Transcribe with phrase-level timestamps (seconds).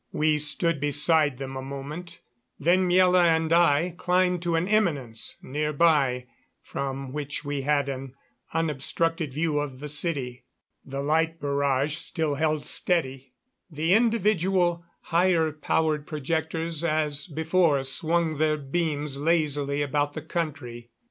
[0.11, 2.21] We stood beside them a moment,
[2.59, 6.25] then Miela and I climbed to an eminence near by
[6.63, 8.15] from which we had an
[8.51, 10.45] unobstructed view of the city.
[10.83, 13.33] The light barrage still held steady.
[13.69, 20.89] The individual, higher powered projectors as before swung their beams lazily about the country.